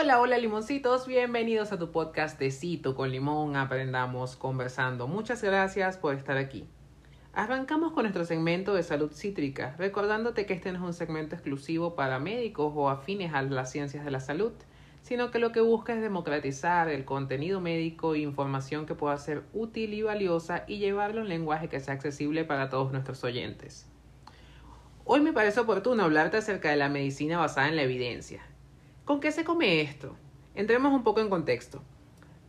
[0.00, 5.08] Hola, hola limoncitos, bienvenidos a tu podcast de Cito con Limón, aprendamos conversando.
[5.08, 6.68] Muchas gracias por estar aquí.
[7.32, 11.96] Arrancamos con nuestro segmento de salud cítrica, recordándote que este no es un segmento exclusivo
[11.96, 14.52] para médicos o afines a las ciencias de la salud,
[15.02, 19.42] sino que lo que busca es democratizar el contenido médico e información que pueda ser
[19.52, 23.88] útil y valiosa y llevarlo en lenguaje que sea accesible para todos nuestros oyentes.
[25.04, 28.47] Hoy me parece oportuno hablarte acerca de la medicina basada en la evidencia.
[29.08, 30.14] ¿Con qué se come esto?
[30.54, 31.82] Entremos un poco en contexto.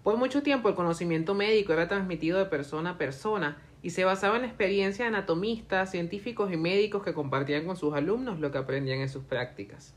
[0.03, 4.35] Por mucho tiempo el conocimiento médico era transmitido de persona a persona y se basaba
[4.35, 8.57] en la experiencia de anatomistas, científicos y médicos que compartían con sus alumnos lo que
[8.57, 9.95] aprendían en sus prácticas.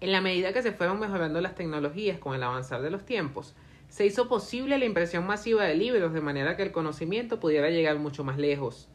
[0.00, 3.54] En la medida que se fueron mejorando las tecnologías con el avanzar de los tiempos,
[3.88, 7.98] se hizo posible la impresión masiva de libros de manera que el conocimiento pudiera llegar
[7.98, 8.90] mucho más lejos.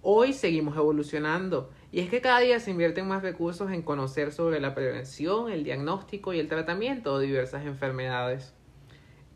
[0.00, 4.60] Hoy seguimos evolucionando y es que cada día se invierten más recursos en conocer sobre
[4.60, 8.54] la prevención, el diagnóstico y el tratamiento de diversas enfermedades.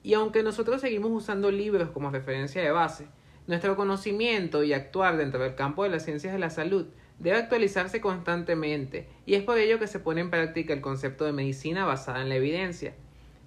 [0.05, 3.09] Y aunque nosotros seguimos usando libros como referencia de base,
[3.49, 6.87] nuestro conocimiento y actuar dentro del campo de las ciencias de la salud
[7.19, 11.33] debe actualizarse constantemente y es por ello que se pone en práctica el concepto de
[11.33, 12.95] medicina basada en la evidencia,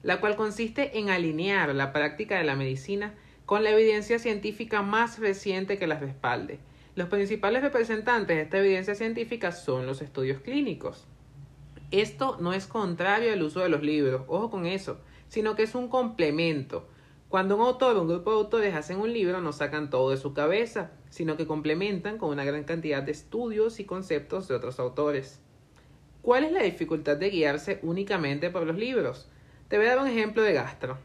[0.03, 3.13] la cual consiste en alinear la práctica de la medicina
[3.45, 6.59] con la evidencia científica más reciente que las respalde
[6.95, 11.05] los principales representantes de esta evidencia científica son los estudios clínicos.
[11.91, 15.75] Esto no es contrario al uso de los libros, ojo con eso, sino que es
[15.75, 16.87] un complemento.
[17.27, 20.17] Cuando un autor o un grupo de autores hacen un libro, no sacan todo de
[20.17, 24.79] su cabeza, sino que complementan con una gran cantidad de estudios y conceptos de otros
[24.79, 25.41] autores.
[26.21, 29.29] ¿Cuál es la dificultad de guiarse únicamente por los libros?
[29.67, 30.97] Te voy a dar un ejemplo de gastro.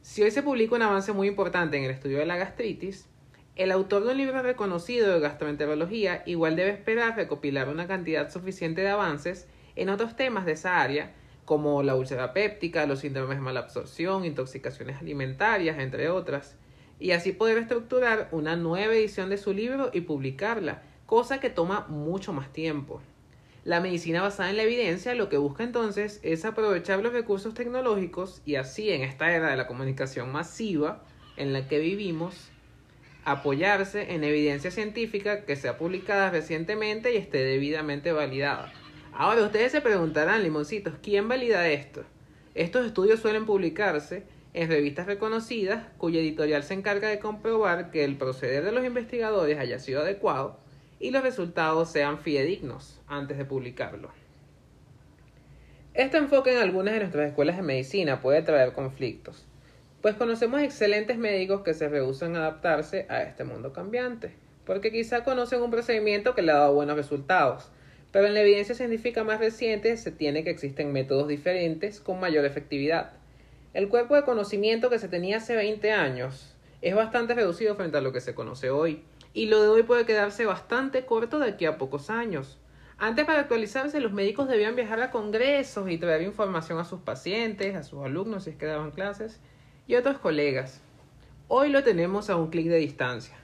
[0.00, 3.08] Si hoy se publica un avance muy importante en el estudio de la gastritis,
[3.58, 8.82] el autor de un libro reconocido de gastroenterología igual debe esperar recopilar una cantidad suficiente
[8.82, 11.12] de avances en otros temas de esa área,
[11.44, 16.56] como la úlcera péptica, los síndromes de malabsorción, intoxicaciones alimentarias, entre otras,
[17.00, 21.86] y así poder estructurar una nueva edición de su libro y publicarla, cosa que toma
[21.88, 23.00] mucho más tiempo.
[23.64, 28.40] La medicina basada en la evidencia lo que busca entonces es aprovechar los recursos tecnológicos
[28.46, 31.02] y así en esta era de la comunicación masiva
[31.36, 32.50] en la que vivimos,
[33.30, 38.72] apoyarse en evidencia científica que sea publicada recientemente y esté debidamente validada.
[39.12, 42.04] Ahora ustedes se preguntarán, limoncitos, ¿quién valida esto?
[42.54, 44.22] Estos estudios suelen publicarse
[44.54, 49.58] en revistas reconocidas cuya editorial se encarga de comprobar que el proceder de los investigadores
[49.58, 50.58] haya sido adecuado
[50.98, 54.10] y los resultados sean fidedignos antes de publicarlo.
[55.92, 59.44] Este enfoque en algunas de nuestras escuelas de medicina puede traer conflictos,
[60.02, 64.32] pues conocemos excelentes médicos que se rehusan a adaptarse a este mundo cambiante,
[64.64, 67.70] porque quizá conocen un procedimiento que le ha dado buenos resultados,
[68.12, 72.44] pero en la evidencia científica más reciente se tiene que existen métodos diferentes con mayor
[72.44, 73.12] efectividad.
[73.74, 78.00] El cuerpo de conocimiento que se tenía hace 20 años es bastante reducido frente a
[78.00, 79.02] lo que se conoce hoy,
[79.34, 82.58] y lo de hoy puede quedarse bastante corto de aquí a pocos años.
[82.98, 87.76] Antes para actualizarse los médicos debían viajar a congresos y traer información a sus pacientes,
[87.76, 89.40] a sus alumnos si es que daban clases,
[89.88, 90.82] y otros colegas.
[91.48, 93.34] Hoy lo tenemos a un clic de distancia.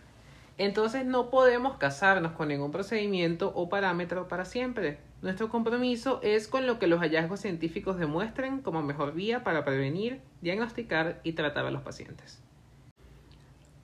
[0.59, 4.99] Entonces no podemos casarnos con ningún procedimiento o parámetro para siempre.
[5.22, 10.21] Nuestro compromiso es con lo que los hallazgos científicos demuestren como mejor vía para prevenir,
[10.43, 12.43] diagnosticar y tratar a los pacientes.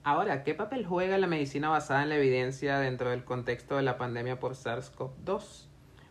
[0.03, 3.97] Ahora, ¿qué papel juega la medicina basada en la evidencia dentro del contexto de la
[3.97, 5.65] pandemia por SARS-CoV-2?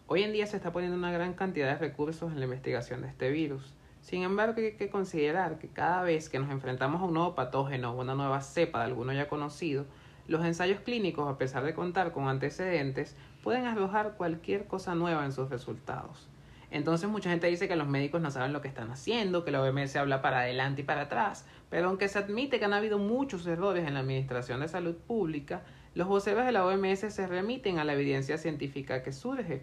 [0.08, 3.08] Hoy en día se está poniendo una gran cantidad de recursos en la investigación de
[3.08, 3.72] este virus.
[4.00, 7.92] Sin embargo, hay que considerar que cada vez que nos enfrentamos a un nuevo patógeno
[7.92, 9.86] o una nueva cepa de alguno ya conocido,
[10.26, 15.32] los ensayos clínicos, a pesar de contar con antecedentes, pueden arrojar cualquier cosa nueva en
[15.32, 16.28] sus resultados.
[16.70, 19.60] Entonces mucha gente dice que los médicos no saben lo que están haciendo, que la
[19.60, 23.46] OMS habla para adelante y para atrás, pero aunque se admite que han habido muchos
[23.46, 25.62] errores en la Administración de Salud Pública,
[25.94, 29.62] los voceros de la OMS se remiten a la evidencia científica que surge.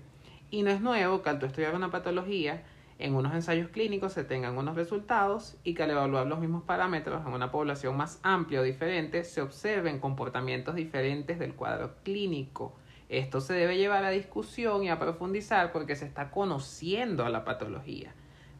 [0.52, 2.64] Y no es nuevo que al estudiar una patología,
[3.00, 7.26] en unos ensayos clínicos se tengan unos resultados y que al evaluar los mismos parámetros
[7.26, 12.76] en una población más amplia o diferente se observen comportamientos diferentes del cuadro clínico.
[13.08, 17.46] Esto se debe llevar a discusión y a profundizar porque se está conociendo a la
[17.46, 18.14] patología.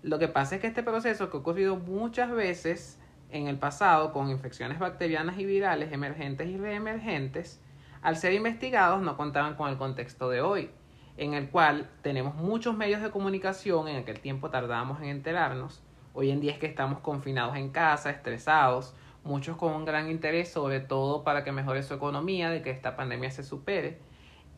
[0.04, 3.00] Lo que pasa es que este proceso que ha ocurrido muchas veces
[3.32, 7.60] en el pasado con infecciones bacterianas y virales emergentes y reemergentes,
[8.04, 10.70] al ser investigados no contaban con el contexto de hoy
[11.18, 15.82] en el cual tenemos muchos medios de comunicación, en aquel tiempo tardábamos en enterarnos,
[16.14, 20.52] hoy en día es que estamos confinados en casa, estresados, muchos con un gran interés
[20.52, 24.00] sobre todo para que mejore su economía, de que esta pandemia se supere,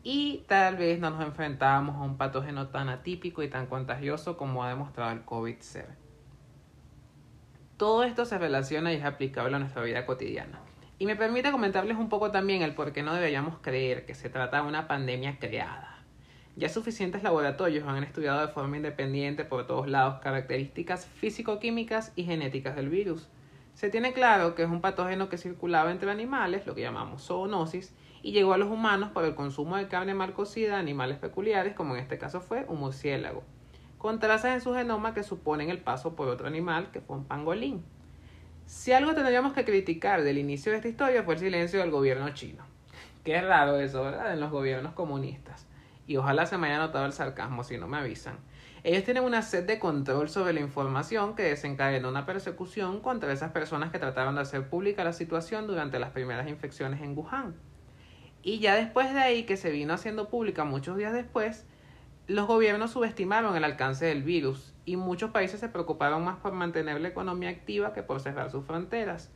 [0.02, 4.62] y tal vez no nos enfrentamos a un patógeno tan atípico y tan contagioso como
[4.64, 5.84] ha demostrado el COVID-19.
[7.76, 10.60] Todo esto se relaciona y es aplicable a nuestra vida cotidiana.
[10.98, 14.28] Y me permite comentarles un poco también el por qué no deberíamos creer que se
[14.28, 15.89] trata de una pandemia creada.
[16.60, 22.76] Ya suficientes laboratorios han estudiado de forma independiente por todos lados características físico-químicas y genéticas
[22.76, 23.30] del virus.
[23.72, 27.94] Se tiene claro que es un patógeno que circulaba entre animales, lo que llamamos zoonosis,
[28.22, 31.72] y llegó a los humanos por el consumo de carne mal cocida de animales peculiares,
[31.72, 33.42] como en este caso fue un murciélago,
[33.96, 37.24] con trazas en su genoma que suponen el paso por otro animal, que fue un
[37.24, 37.82] pangolín.
[38.66, 42.28] Si algo tendríamos que criticar del inicio de esta historia fue el silencio del gobierno
[42.34, 42.62] chino.
[43.24, 44.34] Qué raro eso, ¿verdad?
[44.34, 45.66] En los gobiernos comunistas.
[46.10, 48.34] Y ojalá se me haya notado el sarcasmo si no me avisan.
[48.82, 53.52] Ellos tienen una sed de control sobre la información que desencadenó una persecución contra esas
[53.52, 57.54] personas que trataron de hacer pública la situación durante las primeras infecciones en Wuhan.
[58.42, 61.64] Y ya después de ahí, que se vino haciendo pública muchos días después,
[62.26, 67.00] los gobiernos subestimaron el alcance del virus y muchos países se preocuparon más por mantener
[67.00, 69.30] la economía activa que por cerrar sus fronteras.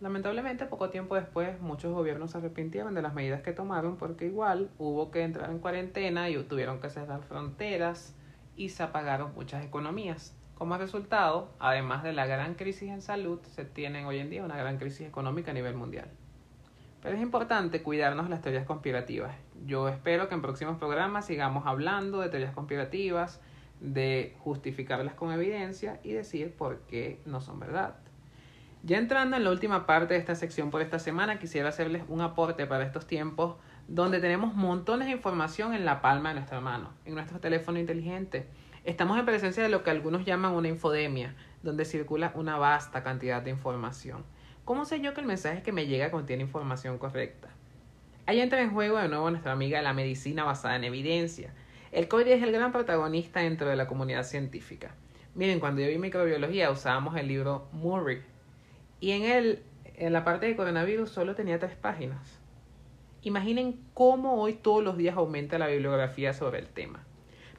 [0.00, 4.70] Lamentablemente, poco tiempo después, muchos gobiernos se arrepintieron de las medidas que tomaron porque igual
[4.78, 8.14] hubo que entrar en cuarentena y tuvieron que cerrar fronteras
[8.56, 10.34] y se apagaron muchas economías.
[10.54, 14.56] Como resultado, además de la gran crisis en salud, se tiene hoy en día una
[14.56, 16.08] gran crisis económica a nivel mundial.
[17.02, 19.34] Pero es importante cuidarnos las teorías conspirativas.
[19.66, 23.40] Yo espero que en próximos programas sigamos hablando de teorías conspirativas,
[23.80, 27.96] de justificarlas con evidencia y decir por qué no son verdad.
[28.82, 32.22] Ya entrando en la última parte de esta sección por esta semana, quisiera hacerles un
[32.22, 33.56] aporte para estos tiempos
[33.88, 38.46] donde tenemos montones de información en la palma de nuestra mano, en nuestro teléfono inteligente.
[38.84, 43.42] Estamos en presencia de lo que algunos llaman una infodemia, donde circula una vasta cantidad
[43.42, 44.24] de información.
[44.64, 47.48] ¿Cómo sé yo que el mensaje que me llega contiene información correcta?
[48.24, 51.52] Ahí entra en juego de nuevo nuestra amiga la medicina basada en evidencia.
[51.92, 54.94] El COVID es el gran protagonista dentro de la comunidad científica.
[55.34, 58.22] Miren, cuando yo vi microbiología usábamos el libro Murray
[59.00, 59.62] y en él,
[59.96, 62.38] en la parte de coronavirus, solo tenía tres páginas.
[63.22, 67.04] Imaginen cómo hoy todos los días aumenta la bibliografía sobre el tema.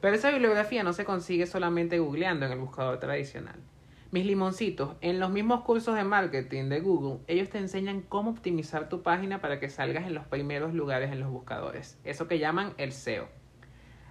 [0.00, 3.60] Pero esa bibliografía no se consigue solamente googleando en el buscador tradicional.
[4.10, 8.88] Mis limoncitos, en los mismos cursos de marketing de Google, ellos te enseñan cómo optimizar
[8.88, 11.98] tu página para que salgas en los primeros lugares en los buscadores.
[12.04, 13.28] Eso que llaman el SEO.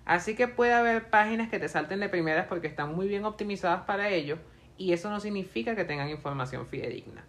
[0.06, 3.84] Así que puede haber páginas que te salten de primeras porque están muy bien optimizadas
[3.84, 4.40] para ello
[4.82, 7.24] y eso no significa que tengan información fidedigna.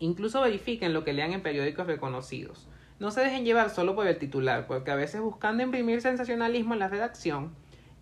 [0.00, 2.66] Incluso verifiquen lo que lean en periódicos reconocidos.
[2.98, 6.80] No se dejen llevar solo por el titular, porque a veces buscando imprimir sensacionalismo en
[6.80, 7.54] la redacción,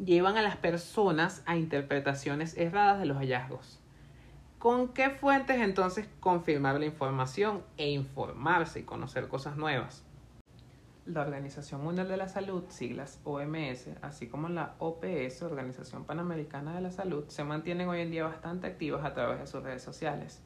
[0.03, 3.81] llevan a las personas a interpretaciones erradas de los hallazgos.
[4.59, 10.05] ¿Con qué fuentes entonces confirmar la información e informarse y conocer cosas nuevas?
[11.07, 16.81] La Organización Mundial de la Salud, siglas OMS, así como la OPS, Organización Panamericana de
[16.81, 20.43] la Salud, se mantienen hoy en día bastante activos a través de sus redes sociales.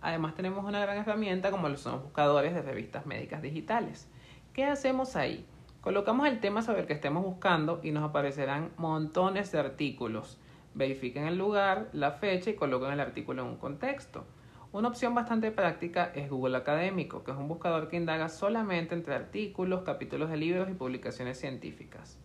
[0.00, 4.08] Además tenemos una gran herramienta como los son buscadores de revistas médicas digitales.
[4.54, 5.46] ¿Qué hacemos ahí?
[5.82, 10.38] Colocamos el tema sobre el que estemos buscando y nos aparecerán montones de artículos.
[10.72, 14.24] Verifiquen el lugar, la fecha y coloquen el artículo en un contexto.
[14.70, 19.14] Una opción bastante práctica es Google Académico, que es un buscador que indaga solamente entre
[19.14, 22.18] artículos, capítulos de libros y publicaciones científicas.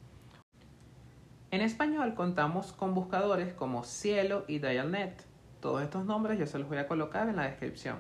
[1.52, 5.24] En español contamos con buscadores como Cielo y Dialnet.
[5.62, 8.00] Todos estos nombres yo se los voy a colocar en la descripción.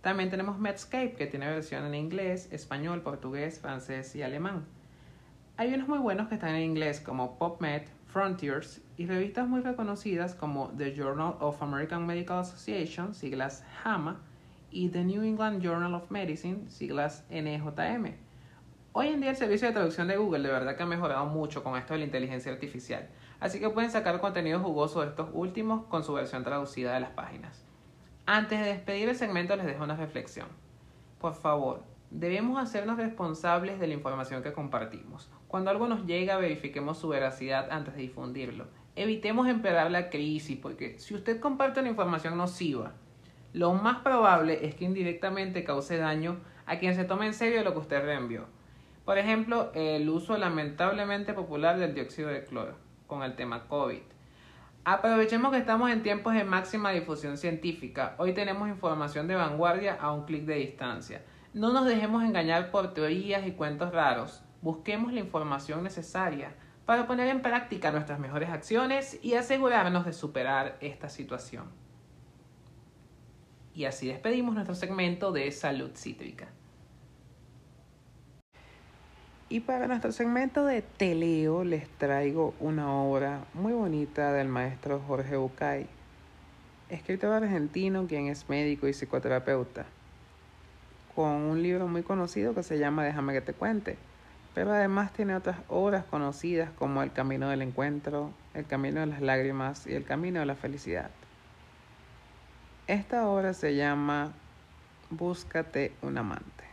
[0.00, 4.64] También tenemos Medscape, que tiene versión en inglés, español, portugués, francés y alemán.
[5.56, 10.34] Hay unos muy buenos que están en inglés como PubMed, Frontiers y revistas muy reconocidas
[10.34, 14.20] como The Journal of American Medical Association, siglas JAMA,
[14.70, 18.14] y The New England Journal of Medicine, siglas NJM.
[18.92, 21.62] Hoy en día el servicio de traducción de Google de verdad que ha mejorado mucho
[21.62, 23.08] con esto de la inteligencia artificial,
[23.40, 27.10] así que pueden sacar contenido jugoso de estos últimos con su versión traducida de las
[27.10, 27.64] páginas.
[28.24, 30.48] Antes de despedir el segmento les dejo una reflexión.
[31.20, 35.30] Por favor, debemos hacernos responsables de la información que compartimos.
[35.48, 38.66] Cuando algo nos llega, verifiquemos su veracidad antes de difundirlo.
[38.96, 42.94] Evitemos empeorar la crisis, porque si usted comparte una información nociva,
[43.52, 47.74] lo más probable es que indirectamente cause daño a quien se tome en serio lo
[47.74, 48.46] que usted reenvió.
[49.04, 52.74] Por ejemplo, el uso lamentablemente popular del dióxido de cloro
[53.06, 54.00] con el tema COVID.
[54.84, 58.14] Aprovechemos que estamos en tiempos de máxima difusión científica.
[58.16, 61.22] Hoy tenemos información de vanguardia a un clic de distancia.
[61.52, 64.42] No nos dejemos engañar por teorías y cuentos raros.
[64.62, 66.54] Busquemos la información necesaria
[66.86, 71.64] para poner en práctica nuestras mejores acciones y asegurarnos de superar esta situación.
[73.74, 76.46] Y así despedimos nuestro segmento de salud cítrica.
[79.48, 85.36] Y para nuestro segmento de teleo les traigo una obra muy bonita del maestro Jorge
[85.36, 85.86] Bucay.
[86.88, 89.86] escritor argentino quien es médico y psicoterapeuta,
[91.14, 93.98] con un libro muy conocido que se llama Déjame que te cuente,
[94.56, 99.20] pero además tiene otras obras conocidas como El Camino del Encuentro, El Camino de las
[99.20, 101.10] Lágrimas y El Camino de la Felicidad.
[102.86, 104.32] Esta obra se llama
[105.10, 106.64] Búscate un amante.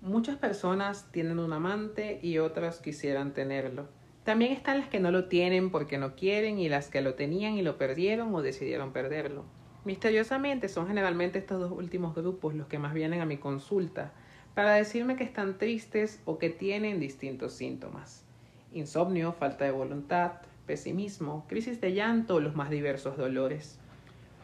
[0.00, 3.86] Muchas personas tienen un amante y otras quisieran tenerlo.
[4.24, 7.54] También están las que no lo tienen porque no quieren y las que lo tenían
[7.54, 9.44] y lo perdieron o decidieron perderlo.
[9.84, 14.12] Misteriosamente son generalmente estos dos últimos grupos los que más vienen a mi consulta
[14.54, 18.24] para decirme que están tristes o que tienen distintos síntomas.
[18.72, 20.32] Insomnio, falta de voluntad,
[20.66, 23.78] pesimismo, crisis de llanto o los más diversos dolores.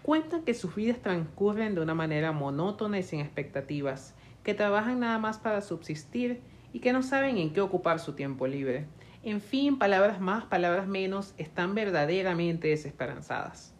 [0.03, 5.19] Cuentan que sus vidas transcurren de una manera monótona y sin expectativas, que trabajan nada
[5.19, 6.41] más para subsistir
[6.73, 8.87] y que no saben en qué ocupar su tiempo libre.
[9.23, 13.75] En fin, palabras más, palabras menos, están verdaderamente desesperanzadas.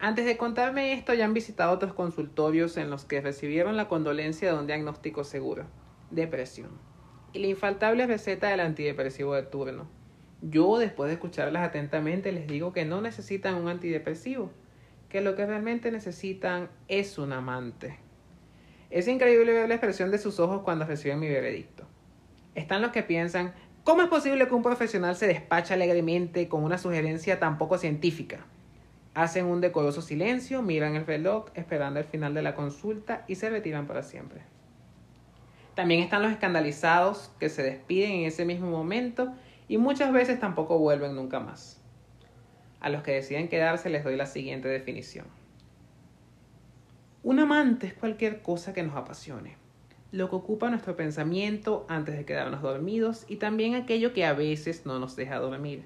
[0.00, 4.52] Antes de contarme esto, ya han visitado otros consultorios en los que recibieron la condolencia
[4.52, 5.64] de un diagnóstico seguro,
[6.10, 6.70] depresión,
[7.32, 9.88] y la infaltable receta del antidepresivo de turno.
[10.40, 14.52] Yo, después de escucharlas atentamente, les digo que no necesitan un antidepresivo,
[15.08, 17.98] que lo que realmente necesitan es un amante.
[18.90, 21.88] Es increíble ver la expresión de sus ojos cuando reciben mi veredicto.
[22.54, 23.52] Están los que piensan,
[23.88, 28.44] ¿Cómo es posible que un profesional se despache alegremente con una sugerencia tan poco científica?
[29.14, 33.50] Hacen un decoroso silencio, miran el reloj esperando el final de la consulta y se
[33.50, 34.42] retiran para siempre.
[35.74, 39.32] También están los escandalizados que se despiden en ese mismo momento
[39.68, 41.80] y muchas veces tampoco vuelven nunca más.
[42.80, 45.26] A los que deciden quedarse les doy la siguiente definición.
[47.22, 49.56] Un amante es cualquier cosa que nos apasione
[50.10, 54.86] lo que ocupa nuestro pensamiento antes de quedarnos dormidos y también aquello que a veces
[54.86, 55.84] no nos deja dormir.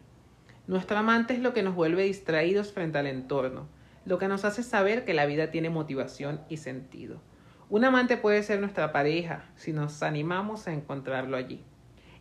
[0.68, 3.66] Nuestro amante es lo que nos vuelve distraídos frente al entorno,
[4.04, 7.20] lo que nos hace saber que la vida tiene motivación y sentido.
[7.68, 11.64] Un amante puede ser nuestra pareja si nos animamos a encontrarlo allí.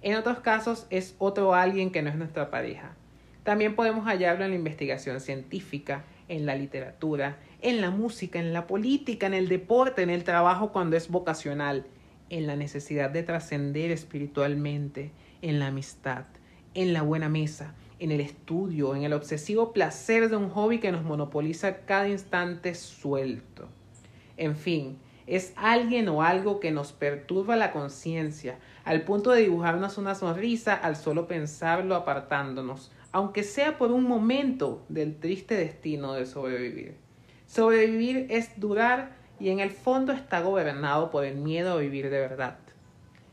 [0.02, 2.96] En otros casos es otro alguien que no es nuestra pareja.
[3.44, 8.66] También podemos hallarlo en la investigación científica, en la literatura, en la música, en la
[8.66, 11.86] política, en el deporte, en el trabajo cuando es vocacional,
[12.30, 15.12] en la necesidad de trascender espiritualmente,
[15.44, 16.26] en la amistad,
[16.74, 20.92] en la buena mesa, en el estudio, en el obsesivo placer de un hobby que
[20.92, 23.70] nos monopoliza cada instante suelto.
[24.38, 30.00] En fin, es alguien o algo que nos perturba la conciencia, al punto de dibujarnos
[30.00, 36.26] una sonrisa al solo pensarlo apartándonos, aunque sea por un momento del triste destino de
[36.26, 36.96] sobrevivir.
[37.46, 42.20] Sobrevivir es durar y en el fondo está gobernado por el miedo a vivir de
[42.20, 42.58] verdad.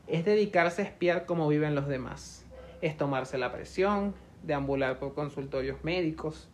[0.06, 2.44] Es dedicarse a espiar cómo viven los demás.
[2.82, 6.48] Es tomarse la presión, deambular por consultorios médicos,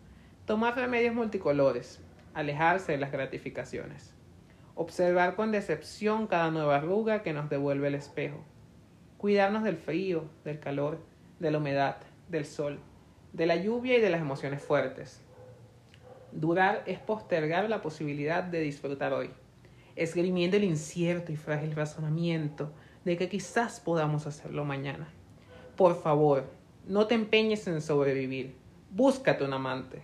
[0.46, 2.00] tomar remedios multicolores,
[2.34, 4.14] alejarse de las gratificaciones,
[4.74, 8.44] observar con decepción cada nueva arruga que nos devuelve el espejo,
[9.18, 10.98] cuidarnos del frío, del calor,
[11.38, 11.96] de la humedad,
[12.28, 12.78] del sol,
[13.32, 15.20] de la lluvia y de las emociones fuertes.
[16.32, 19.30] Durar es postergar la posibilidad de disfrutar hoy,
[19.96, 22.72] esgrimiendo el incierto y frágil razonamiento
[23.04, 25.08] de que quizás podamos hacerlo mañana.
[25.76, 26.50] Por favor,
[26.86, 28.54] no te empeñes en sobrevivir.
[28.90, 30.02] Búscate un amante.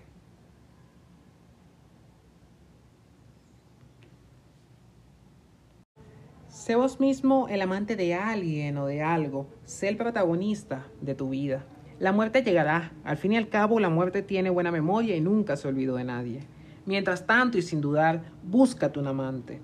[6.49, 9.47] Sé vos mismo el amante de alguien o de algo.
[9.65, 11.65] Sé el protagonista de tu vida.
[11.99, 12.93] La muerte llegará.
[13.05, 16.05] Al fin y al cabo, la muerte tiene buena memoria y nunca se olvidó de
[16.05, 16.41] nadie.
[16.87, 19.61] Mientras tanto y sin dudar, búscate un amante.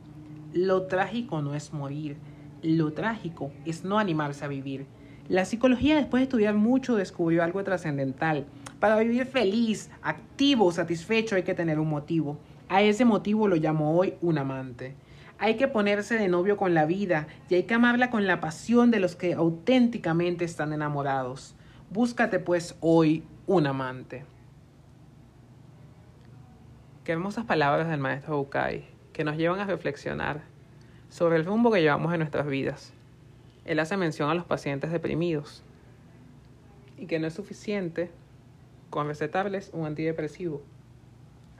[0.52, 2.16] Lo trágico no es morir.
[2.62, 4.86] Lo trágico es no animarse a vivir.
[5.28, 8.46] La psicología, después de estudiar mucho, descubrió algo trascendental.
[8.78, 12.38] Para vivir feliz, activo, satisfecho, hay que tener un motivo.
[12.68, 14.94] A ese motivo lo llamo hoy un amante.
[15.38, 18.90] Hay que ponerse de novio con la vida y hay que amarla con la pasión
[18.90, 21.56] de los que auténticamente están enamorados.
[21.90, 24.24] Búscate pues hoy un amante.
[27.04, 30.42] Qué hermosas palabras del maestro Bukai que nos llevan a reflexionar
[31.08, 32.95] sobre el rumbo que llevamos en nuestras vidas.
[33.66, 35.62] Él hace mención a los pacientes deprimidos
[36.96, 38.10] y que no es suficiente
[38.90, 40.62] con recetarles un antidepresivo.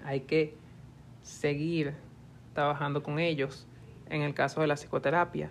[0.05, 0.55] Hay que
[1.23, 1.95] seguir
[2.55, 3.67] trabajando con ellos
[4.09, 5.51] en el caso de la psicoterapia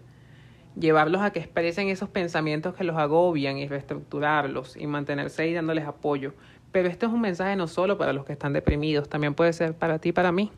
[0.79, 5.85] llevarlos a que expresen esos pensamientos que los agobian y reestructurarlos y mantenerse ahí dándoles
[5.85, 6.33] apoyo.
[6.71, 9.74] Pero esto es un mensaje no solo para los que están deprimidos, también puede ser
[9.74, 10.51] para ti para mí,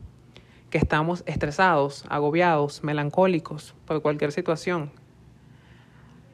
[0.70, 4.90] que estamos estresados, agobiados, melancólicos por cualquier situación.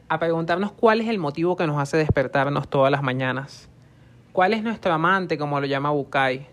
[0.08, 3.68] A preguntarnos cuál es el motivo que nos hace despertarnos todas las mañanas.
[4.32, 6.48] ¿Cuál es nuestro amante, como lo llama Bukai?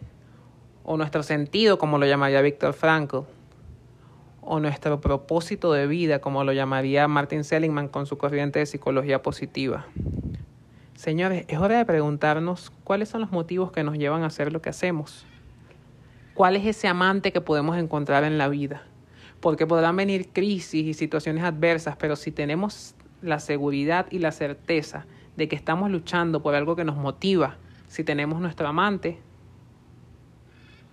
[0.83, 3.19] o nuestro sentido, como lo llamaría Víctor Frankl,
[4.41, 9.21] o nuestro propósito de vida, como lo llamaría Martin Seligman con su corriente de psicología
[9.21, 9.85] positiva.
[10.95, 14.61] Señores, es hora de preguntarnos cuáles son los motivos que nos llevan a hacer lo
[14.61, 15.25] que hacemos.
[16.33, 18.83] ¿Cuál es ese amante que podemos encontrar en la vida?
[19.39, 25.05] Porque podrán venir crisis y situaciones adversas, pero si tenemos la seguridad y la certeza
[25.35, 29.19] de que estamos luchando por algo que nos motiva, si tenemos nuestro amante,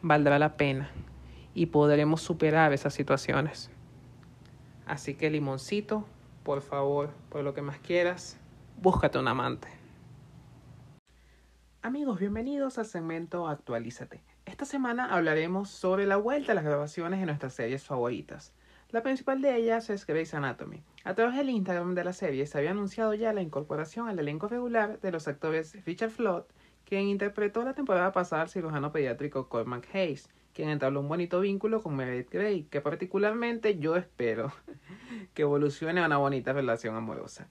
[0.03, 0.91] valdrá la pena
[1.55, 3.71] y podremos superar esas situaciones.
[4.87, 6.07] Así que limoncito,
[6.45, 8.39] por favor, por lo que más quieras,
[8.81, 9.69] búscate un amante.
[11.83, 14.23] Amigos, bienvenidos al segmento Actualízate.
[14.47, 18.53] Esta semana hablaremos sobre la vuelta a las grabaciones de nuestras series favoritas.
[18.91, 20.83] La principal de ellas es Grey's Anatomy.
[21.05, 24.49] A través del Instagram de la serie se había anunciado ya la incorporación al elenco
[24.49, 26.45] regular de los actores Richard Flood,
[26.87, 31.83] quien interpretó la temporada pasada al cirujano pediátrico Cormac Hayes, quien entabló un bonito vínculo
[31.83, 34.55] con Meredith Grey, que particularmente yo espero
[35.35, 37.51] que evolucione a una bonita relación amorosa.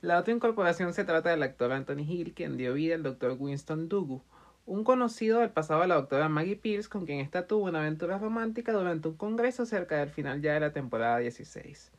[0.00, 3.90] La otra incorporación se trata del actor Anthony Hill, quien dio vida al doctor Winston
[3.90, 4.24] Dugu,
[4.68, 8.18] un conocido del pasado de la doctora Maggie Pierce, con quien ésta tuvo una aventura
[8.18, 11.90] romántica durante un congreso cerca del final ya de la temporada 16.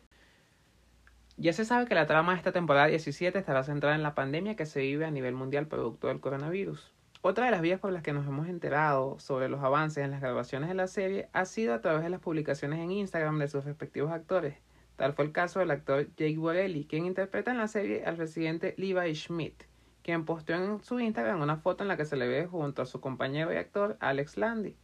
[1.38, 4.56] Ya se sabe que la trama de esta temporada 17 estará centrada en la pandemia
[4.56, 6.94] que se vive a nivel mundial producto del coronavirus.
[7.22, 10.22] Otra de las vías por las que nos hemos enterado sobre los avances en las
[10.22, 13.66] grabaciones de la serie ha sido a través de las publicaciones en Instagram de sus
[13.66, 14.58] respectivos actores.
[14.96, 18.76] Tal fue el caso del actor Jake Borelli, quien interpreta en la serie al residente
[18.78, 19.64] Levi Schmidt,
[20.04, 22.86] quien posteó en su Instagram una foto en la que se le ve junto a
[22.86, 24.76] su compañero y actor Alex Landy.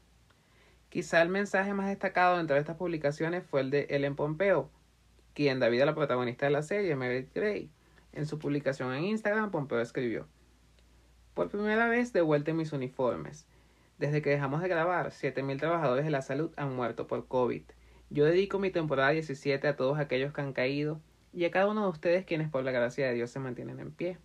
[0.90, 4.70] Quizá el mensaje más destacado entre estas publicaciones fue el de Ellen Pompeo,
[5.34, 7.70] quien da vida a la protagonista de la serie, Meredith Grey.
[8.14, 10.28] En su publicación en Instagram, Pompeo escribió
[11.36, 13.46] por primera vez de vuelta en mis uniformes.
[14.00, 17.62] Desde que dejamos de grabar, 7.000 trabajadores de la salud han muerto por COVID.
[18.10, 21.02] Yo dedico mi temporada 17 a todos aquellos que han caído
[21.34, 23.92] y a cada uno de ustedes quienes por la gracia de Dios se mantienen en
[23.92, 24.18] pie.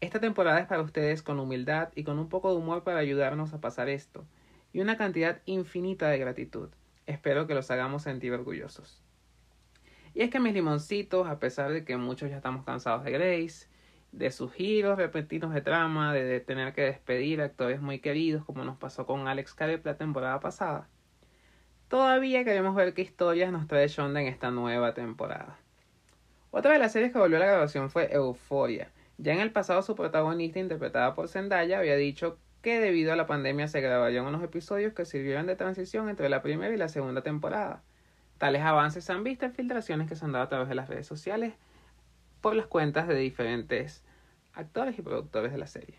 [0.00, 3.52] Esta temporada es para ustedes con humildad y con un poco de humor para ayudarnos
[3.52, 4.24] a pasar esto,
[4.72, 6.70] y una cantidad infinita de gratitud.
[7.06, 9.02] Espero que los hagamos sentir orgullosos.
[10.14, 13.68] Y es que mis limoncitos, a pesar de que muchos ya estamos cansados de Grace,
[14.12, 18.64] de sus giros repentinos de trama, de tener que despedir a actores muy queridos, como
[18.64, 20.88] nos pasó con Alex Caleb la temporada pasada.
[21.88, 25.58] Todavía queremos ver qué historias nos trae Shonda en esta nueva temporada.
[26.52, 28.90] Otra de las series que volvió a la grabación fue Euphoria.
[29.22, 33.26] Ya en el pasado su protagonista, interpretada por Zendaya, había dicho que debido a la
[33.26, 37.20] pandemia se grabarían unos episodios que sirvieron de transición entre la primera y la segunda
[37.20, 37.82] temporada.
[38.38, 40.88] Tales avances se han visto en filtraciones que se han dado a través de las
[40.88, 41.52] redes sociales
[42.40, 44.02] por las cuentas de diferentes
[44.54, 45.98] actores y productores de la serie.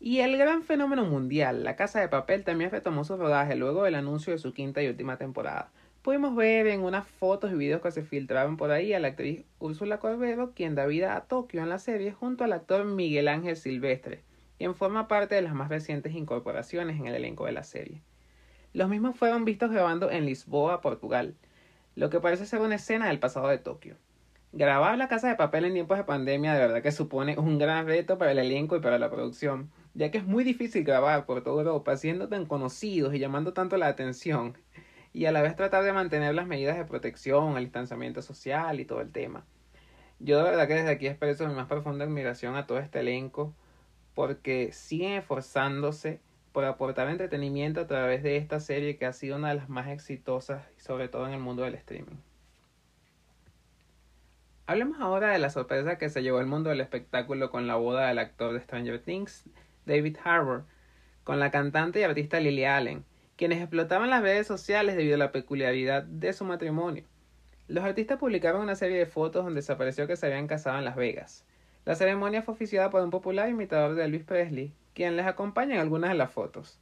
[0.00, 3.96] Y el gran fenómeno mundial, La Casa de Papel, también retomó su rodaje luego del
[3.96, 5.70] anuncio de su quinta y última temporada.
[6.04, 9.46] Pudimos ver en unas fotos y videos que se filtraban por ahí a la actriz
[9.58, 13.56] Úrsula Corbero, quien da vida a Tokio en la serie, junto al actor Miguel Ángel
[13.56, 14.20] Silvestre,
[14.58, 18.02] quien forma parte de las más recientes incorporaciones en el elenco de la serie.
[18.74, 21.36] Los mismos fueron vistos grabando en Lisboa, Portugal,
[21.94, 23.96] lo que parece ser una escena del pasado de Tokio.
[24.52, 27.86] Grabar La Casa de Papel en tiempos de pandemia de verdad que supone un gran
[27.86, 31.42] reto para el elenco y para la producción, ya que es muy difícil grabar por
[31.42, 34.54] toda Europa siendo tan conocidos y llamando tanto la atención,
[35.14, 38.84] y a la vez tratar de mantener las medidas de protección, el distanciamiento social y
[38.84, 39.44] todo el tema.
[40.18, 43.54] Yo de verdad que desde aquí expreso mi más profunda admiración a todo este elenco,
[44.14, 46.20] porque siguen esforzándose
[46.52, 49.88] por aportar entretenimiento a través de esta serie que ha sido una de las más
[49.88, 52.16] exitosas, sobre todo en el mundo del streaming.
[54.66, 58.08] Hablemos ahora de la sorpresa que se llevó el mundo del espectáculo con la boda
[58.08, 59.44] del actor de Stranger Things,
[59.86, 60.64] David Harbour,
[61.22, 63.04] con la cantante y artista Lily Allen,
[63.36, 67.04] quienes explotaban las redes sociales debido a la peculiaridad de su matrimonio.
[67.66, 70.84] Los artistas publicaron una serie de fotos donde se apareció que se habían casado en
[70.84, 71.44] Las Vegas.
[71.84, 75.80] La ceremonia fue oficiada por un popular imitador de Elvis Presley, quien les acompaña en
[75.80, 76.78] algunas de las fotos.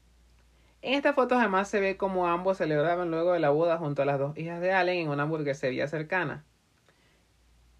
[0.82, 4.04] En estas fotos además se ve como ambos celebraban luego de la boda junto a
[4.04, 6.44] las dos hijas de Allen en una hamburguesería cercana.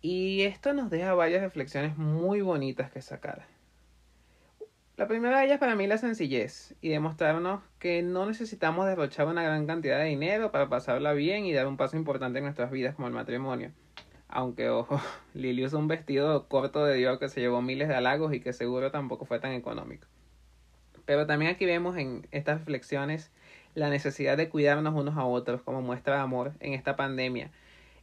[0.01, 3.47] Y esto nos deja varias reflexiones muy bonitas que sacar.
[4.97, 9.43] La primera de ellas para mí la sencillez y demostrarnos que no necesitamos derrochar una
[9.43, 12.95] gran cantidad de dinero para pasarla bien y dar un paso importante en nuestras vidas
[12.95, 13.73] como el matrimonio.
[14.29, 15.01] Aunque, ojo,
[15.35, 18.53] Lili usó un vestido corto de Dior que se llevó miles de halagos y que
[18.53, 20.07] seguro tampoco fue tan económico.
[21.07, 23.33] Pero también aquí vemos en estas reflexiones
[23.75, 27.51] la necesidad de cuidarnos unos a otros como muestra de amor en esta pandemia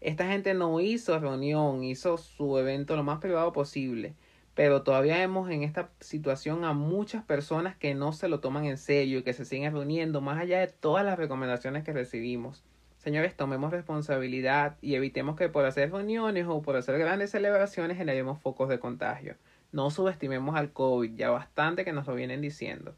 [0.01, 4.13] esta gente no hizo reunión, hizo su evento lo más privado posible,
[4.59, 8.77] pero todavía vemos en esta situación a muchas personas que no se lo toman en
[8.77, 12.65] serio y que se siguen reuniendo más allá de todas las recomendaciones que recibimos.
[12.97, 18.41] Señores, tomemos responsabilidad y evitemos que por hacer reuniones o por hacer grandes celebraciones generemos
[18.41, 19.37] focos de contagio.
[19.71, 22.95] No subestimemos al COVID, ya bastante que nos lo vienen diciendo.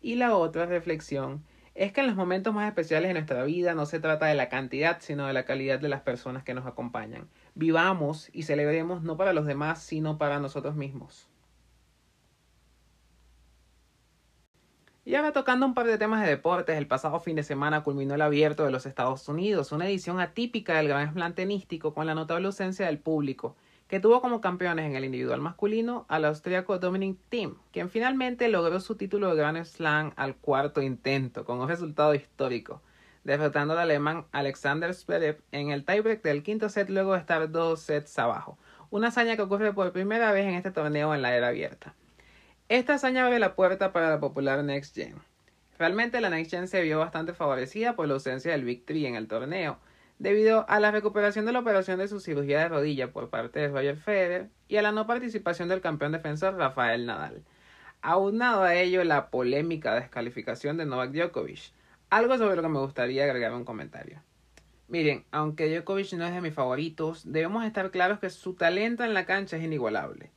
[0.00, 1.42] Y la otra reflexión
[1.74, 4.48] es que en los momentos más especiales de nuestra vida no se trata de la
[4.48, 7.26] cantidad, sino de la calidad de las personas que nos acompañan.
[7.56, 11.26] Vivamos y celebremos no para los demás, sino para nosotros mismos.
[15.06, 18.14] Y ahora tocando un par de temas de deportes, el pasado fin de semana culminó
[18.14, 22.14] el abierto de los Estados Unidos, una edición atípica del Gran Slam tenístico con la
[22.14, 23.56] notable ausencia del público,
[23.88, 28.80] que tuvo como campeones en el individual masculino al austríaco Dominic Thiem, quien finalmente logró
[28.80, 32.82] su título de Grand Slam al cuarto intento, con un resultado histórico,
[33.26, 37.80] derrotando al alemán Alexander Zverev en el tiebreak del quinto set luego de estar dos
[37.80, 38.56] sets abajo,
[38.88, 41.96] una hazaña que ocurre por primera vez en este torneo en la era abierta.
[42.68, 45.16] Esta hazaña abre la puerta para la popular Next Gen.
[45.76, 49.16] Realmente la Next Gen se vio bastante favorecida por la ausencia del Big Three en
[49.16, 49.80] el torneo,
[50.20, 53.68] debido a la recuperación de la operación de su cirugía de rodilla por parte de
[53.68, 57.42] Roger Federer y a la no participación del campeón defensor Rafael Nadal.
[58.02, 61.72] Aunado a ello la polémica descalificación de Novak Djokovic,
[62.10, 64.22] algo sobre lo que me gustaría agregar un comentario.
[64.88, 69.14] Miren, aunque Djokovic no es de mis favoritos, debemos estar claros que su talento en
[69.14, 70.30] la cancha es inigualable.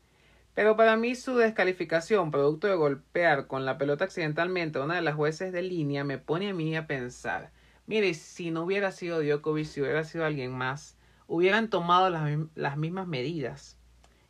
[0.55, 5.01] Pero para mí su descalificación, producto de golpear con la pelota accidentalmente a una de
[5.01, 7.51] las jueces de línea, me pone a mí a pensar,
[7.85, 12.75] mire, si no hubiera sido Djokovic, si hubiera sido alguien más, hubieran tomado las, las
[12.75, 13.78] mismas medidas.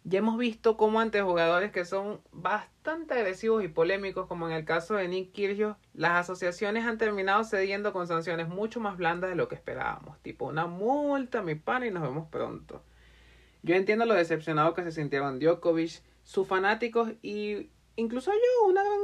[0.06, 4.66] Ya hemos visto cómo ante jugadores que son bastante agresivos y polémicos, como en el
[4.66, 9.36] caso de Nick Kyrgios, las asociaciones han terminado cediendo con sanciones mucho más blandas de
[9.36, 12.82] lo que esperábamos, tipo una multa, mi pana, y nos vemos pronto.
[13.62, 19.00] Yo entiendo lo decepcionado que se sintieron Djokovic, sus fanáticos y incluso yo, una gran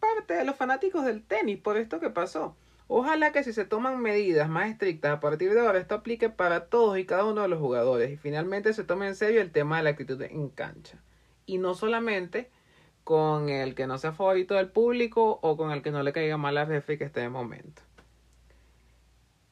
[0.00, 2.56] parte de los fanáticos del tenis por esto que pasó.
[2.92, 6.66] Ojalá que si se toman medidas más estrictas a partir de ahora, esto aplique para
[6.66, 9.76] todos y cada uno de los jugadores y finalmente se tome en serio el tema
[9.76, 10.98] de la actitud en cancha.
[11.46, 12.50] Y no solamente
[13.04, 16.36] con el que no sea favorito del público o con el que no le caiga
[16.36, 17.80] mal a refe que esté de momento.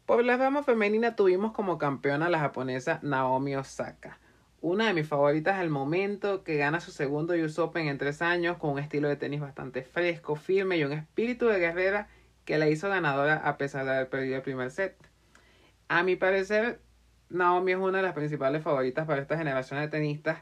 [0.04, 4.18] Por la rama femenina tuvimos como campeona a la japonesa Naomi Osaka
[4.60, 8.56] una de mis favoritas al momento, que gana su segundo US Open en tres años
[8.56, 12.08] con un estilo de tenis bastante fresco, firme y un espíritu de guerrera
[12.48, 14.96] que la hizo ganadora a pesar de haber perdido el primer set.
[15.88, 16.80] A mi parecer,
[17.28, 20.38] Naomi es una de las principales favoritas para esta generación de tenistas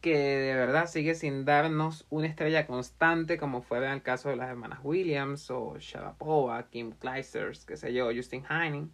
[0.00, 4.36] que de verdad sigue sin darnos una estrella constante como fuera en el caso de
[4.36, 8.92] las hermanas Williams o Sharapova, Kim Clijsters, qué sé yo, Justin Heining.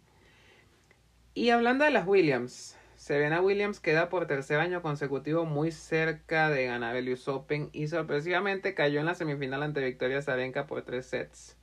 [1.35, 6.65] Y hablando de las Williams, Serena Williams queda por tercer año consecutivo muy cerca de
[6.65, 11.05] ganar el US Open y sorpresivamente cayó en la semifinal ante Victoria Zarenka por tres
[11.05, 11.60] sets.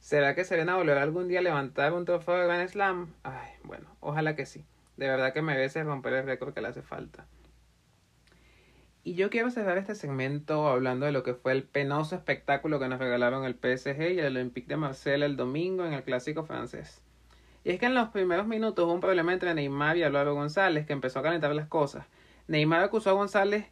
[0.00, 3.12] ¿Será que Serena volverá algún día a levantar un trofeo de Grand Slam?
[3.22, 4.64] Ay, bueno, ojalá que sí.
[4.96, 7.26] De verdad que merece romper el récord que le hace falta.
[9.04, 12.88] Y yo quiero cerrar este segmento hablando de lo que fue el penoso espectáculo que
[12.88, 17.02] nos regalaron el PSG y el Olympique de Marsella el domingo en el clásico francés.
[17.62, 20.86] Y es que en los primeros minutos hubo un problema entre Neymar y Álvaro González
[20.86, 22.06] que empezó a calentar las cosas.
[22.48, 23.66] Neymar acusó a González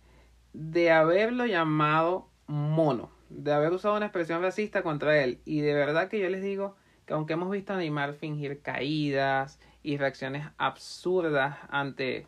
[0.52, 5.40] de haberlo llamado mono, de haber usado una expresión racista contra él.
[5.44, 9.58] Y de verdad que yo les digo que aunque hemos visto a Neymar fingir caídas
[9.82, 12.26] y reacciones absurdas ante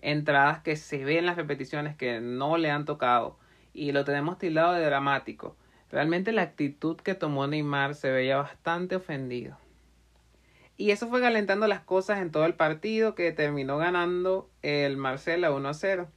[0.00, 3.38] entradas que se ven en las repeticiones que no le han tocado
[3.72, 5.56] y lo tenemos tildado de dramático,
[5.90, 9.58] realmente la actitud que tomó Neymar se veía bastante ofendido.
[10.76, 15.52] Y eso fue calentando las cosas en todo el partido que terminó ganando el Marcela
[15.52, 16.08] 1 a 0.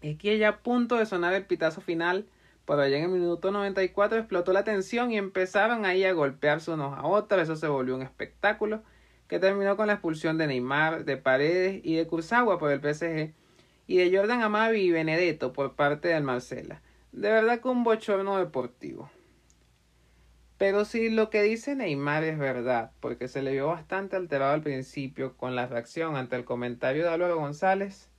[0.00, 2.26] Es que ya a punto de sonar el pitazo final,
[2.68, 6.98] por allá en el minuto 94 explotó la tensión y empezaron ahí a golpearse unos
[6.98, 7.40] a otros.
[7.40, 8.82] Eso se volvió un espectáculo
[9.26, 13.32] que terminó con la expulsión de Neymar, de Paredes y de Kurzawa por el PSG
[13.86, 16.82] y de Jordan Amavi y Benedetto por parte del Marcela.
[17.10, 19.10] De verdad que un bochorno deportivo.
[20.58, 24.62] Pero si lo que dice Neymar es verdad, porque se le vio bastante alterado al
[24.62, 28.10] principio con la reacción ante el comentario de Álvaro González,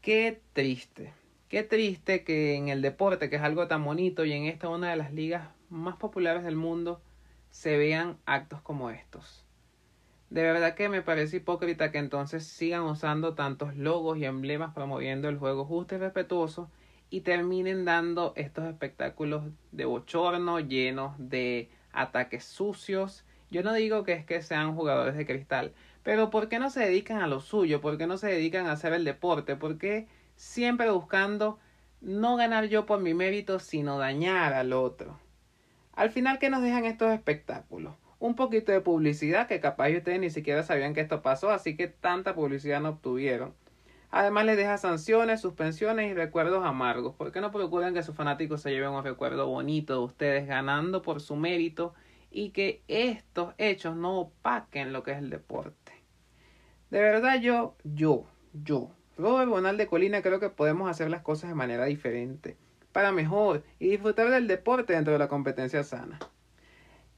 [0.00, 1.19] qué triste.
[1.50, 4.90] Qué triste que en el deporte, que es algo tan bonito, y en esta una
[4.90, 7.02] de las ligas más populares del mundo,
[7.50, 9.44] se vean actos como estos.
[10.30, 15.28] De verdad que me parece hipócrita que entonces sigan usando tantos logos y emblemas promoviendo
[15.28, 16.70] el juego justo y respetuoso
[17.10, 23.24] y terminen dando estos espectáculos de bochorno llenos de ataques sucios.
[23.50, 25.72] Yo no digo que es que sean jugadores de cristal,
[26.04, 27.80] pero ¿por qué no se dedican a lo suyo?
[27.80, 29.56] ¿Por qué no se dedican a hacer el deporte?
[29.56, 30.06] ¿Por qué
[30.40, 31.58] siempre buscando
[32.00, 35.20] no ganar yo por mi mérito, sino dañar al otro.
[35.92, 37.94] Al final, ¿qué nos dejan estos espectáculos?
[38.18, 41.88] Un poquito de publicidad que capaz ustedes ni siquiera sabían que esto pasó, así que
[41.88, 43.54] tanta publicidad no obtuvieron.
[44.10, 47.14] Además les deja sanciones, suspensiones y recuerdos amargos.
[47.14, 51.02] ¿Por qué no procuran que sus fanáticos se lleven un recuerdo bonito de ustedes ganando
[51.02, 51.92] por su mérito
[52.30, 55.92] y que estos hechos no opaquen lo que es el deporte?
[56.90, 61.50] De verdad yo, yo, yo, Robert Bonal de Colina creo que podemos hacer las cosas
[61.50, 62.56] de manera diferente,
[62.92, 66.18] para mejor y disfrutar del deporte dentro de la competencia sana.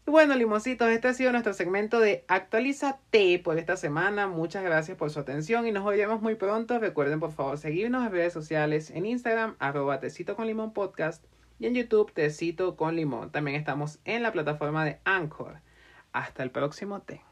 [0.07, 4.27] Y bueno, limoncitos, este ha sido nuestro segmento de Actualízate por esta semana.
[4.27, 6.81] Muchas gracias por su atención y nos veremos muy pronto.
[6.81, 10.01] Recuerden por favor seguirnos en redes sociales, en Instagram, arroba
[10.75, 11.25] Podcast
[11.61, 13.31] y en YouTube Tecito con Limón.
[13.31, 15.61] También estamos en la plataforma de Anchor.
[16.13, 17.23] Hasta el próximo té.